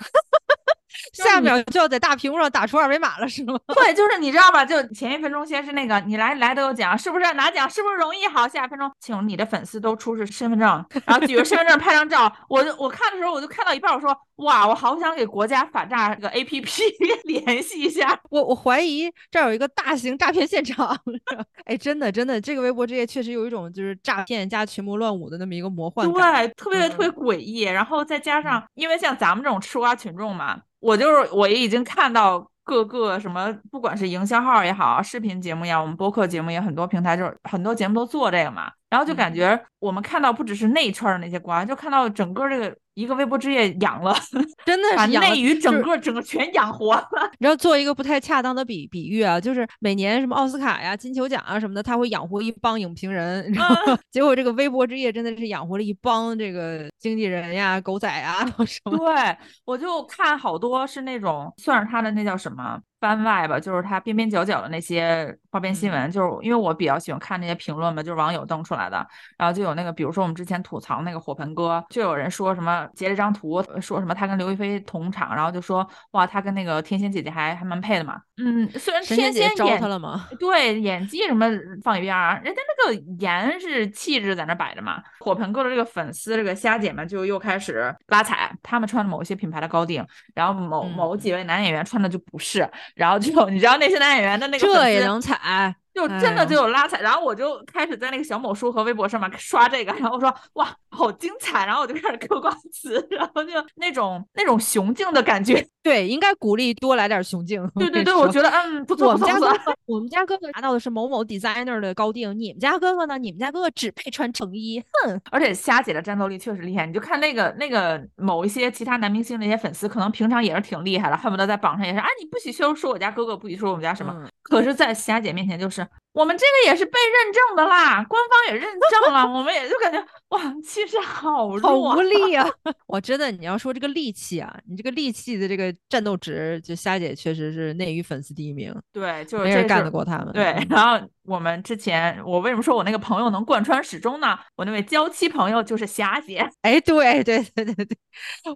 [1.24, 3.58] 下秒就要在大屏幕上打出二维码了，是吗？
[3.74, 4.64] 对，就是你知道吧？
[4.64, 8.26] 就前一分钟先是那个你来来都有奖，是不是拿奖是不是容易？
[8.26, 12.32] 好，下一分钟请你的粉丝都出示身份证，然后举着身份证拍张照。
[12.48, 16.82] 我就我看的时候我就看到一半，我说哇，我好想给国家反诈这个 A P P
[17.24, 18.18] 联系一下。
[18.30, 20.97] 我我怀疑这儿有一个大型诈骗现场。
[21.64, 27.62] 哎，真的真的，这个微博之夜确实有一种就是诈骗加群魔乱舞的那么一个魔幻感，对，特别特别诡异。
[27.62, 30.61] 然后再加上，因为像咱们这种吃瓜群众嘛。
[30.80, 38.70] 我就是，我也已经看到各个什么，不管是营销号也好，视频节目呀，我们播客节目也很多平台，就是很多节目都做这个嘛。
[38.91, 44.16] 然后就感觉我们看到不只是内圈的那些瓜，就看到整个这个一个微博之夜养了，
[44.64, 47.30] 真的是内娱整个整个全养活了。
[47.38, 53.97] 你知道做一个不太恰当的比比喻啊，就是每年什么奥斯卡呀、金球奖啊什么的，他会养活一帮影评人，然后？
[54.11, 58.97] 结果这个微博之夜真的是养活了一帮这个经纪人呀、狗仔啊 什么。
[58.97, 62.80] 对，我就看好多是那种算是他的那叫什么。
[62.99, 78.18] 番外吧，就是他边边角角的那些花边新闻，就是因为我比较喜欢看那些评论嘛，就是网友登出来的，然后就有那个，比如说我们之前吐槽那个火盆哥，就有人说什么截了一张图，说什么他跟刘亦菲同场，然后就说哇，他跟那个天仙姐姐还还蛮配的嘛。
[78.38, 80.26] 嗯，虽然天仙招他了吗？
[80.40, 81.47] 对，演技什么
[81.84, 85.03] 放一边儿，人家那个颜是气质在那摆着嘛。
[85.20, 92.68] 火盆哥的这个粉丝这个虾姐们就又开始拉踩，他们穿的某些品牌的高定，然后某某几位男演员穿的就不是。
[92.95, 95.74] 然后就你知道那些男演员的那个这也能踩。
[95.97, 107.66] 就真的就有拉踩，然后我就开始在那个小某书和微博上面刷这个，然后我说哇，好精彩，然后我就开始嗑瓜子，然后就那种那种雄竞的感觉， 对，应该鼓励多来点雄竞。
[107.76, 109.12] 对对对，我觉得嗯不错。
[109.12, 113.16] 我们家哥哥，我们家哥哥拿到的是某某 designer 的高定，你们家哥哥呢？
[113.16, 115.18] 你们家哥哥只配穿成衣，哼！
[115.30, 125.86] 而且虾姐的战斗力确实厉害，你就看那个那个某一些其他男明星那些粉丝，可能平常也是挺厉害的，恨不得在榜上也是啊，你不许说说我家哥哥，不许说我们家什么，可是，在虾姐面前就是。
[126.12, 132.49] 我们这个也是被认证的啦，官方也认证了，我们也就感觉哇，气势好弱，好无力啊！
[132.89, 140.32] 我真的，你要说这个力气啊，你这个力气的这个战斗值，就虾姐确实是内娱粉丝第一名，对，就是没人干得过他们。
[140.32, 144.39] 对，然后我们之前，我为什么说我那个朋友能贯穿始终呢？
[144.55, 147.97] 我那位娇妻朋友就是霞姐， 哎，对对对对对，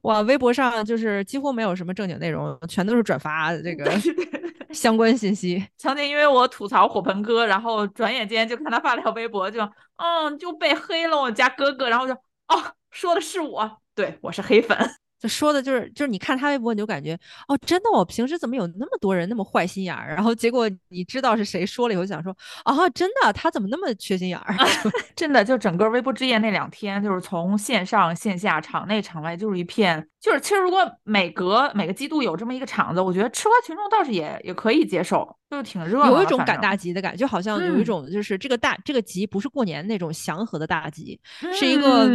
[0.02, 3.90] 我，微博上就是几乎没有什么正经内容，全都是转发这个
[4.72, 5.62] 相关信息。
[5.76, 7.40] 曾经因为我吐槽火盆哥。
[7.50, 9.60] 然后转眼间就看他发了条微博，就
[9.96, 14.78] 嗯就被黑了我家哥哥，然后就哦说的是我，对我是黑粉。
[15.20, 20.14] 就说的就是，就是你看他微博，你就感觉哦，真的，我平时怎么有那么多人那么坏心眼儿？
[20.14, 24.54] 然后结果你知道是谁说了以后，想说啊，真的，他怎么那么缺心眼儿？
[25.14, 30.06] 真的，就整个微博之夜那两天，就是从线上线下、场内场外，就是一片。
[30.20, 36.10] 就是其实如果每隔每个季度有这么一个场子，我觉得吃瓜群众倒是也也可以接受，就是挺热闹。
[36.10, 41.18] 有一种赶大集的感觉，就好像有一种就是这个大这个集不是过年那种祥和的大集，
[41.58, 42.06] 是一个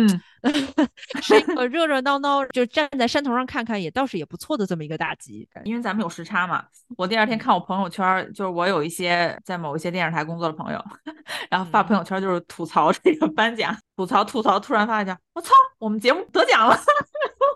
[1.20, 5.48] 是一个热热闹闹，就站在山头上看看也倒是也不错的这么一个大集。
[5.64, 6.64] 因为咱们有时差嘛，
[6.98, 10.84] 我第二天看我朋友圈，就是我有一些在某一些电视台工作的朋友，
[11.50, 16.78] 然后发朋友圈就是吐槽这个颁奖，吐槽吐槽，突然发现我操，我们节目得奖了。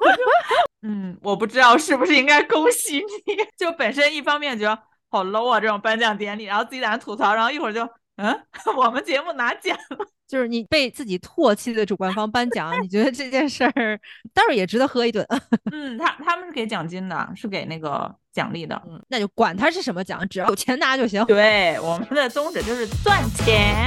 [0.82, 3.36] 嗯，我不知道是不是应该恭喜你。
[3.58, 7.88] 就本身一方面觉得好 low 啊，这种颁奖典礼，然后自己在那吐槽，然后一会儿就
[8.22, 8.38] 嗯，
[8.76, 14.00] 我们节目拿奖了， 就是你被自己唾弃的主办方颁奖，你觉得这件事儿
[14.34, 15.26] 倒是也值得喝一顿。
[15.72, 18.80] 嗯，他他们是给奖金的，是给那个奖励的。
[18.86, 21.24] 嗯，那就管他是什么奖，只要有钱拿就行。
[21.26, 23.86] 对，我们的宗旨就是赚钱。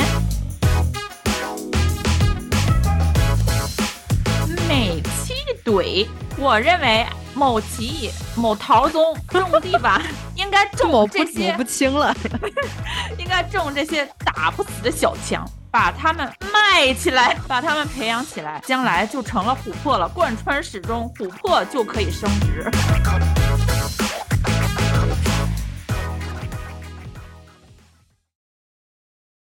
[4.66, 5.21] 每期
[5.64, 10.02] 怼，我认为某奇某桃宗种地吧，
[10.36, 12.14] 应该种这些不清了，
[13.18, 22.70] 应该种这些打不死的小强，把他们卖起来，把他们培养起来，将来就成了琥珀了，贯穿始终，琥珀就可以升值。